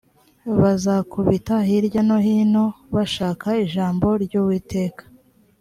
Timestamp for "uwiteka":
4.41-5.03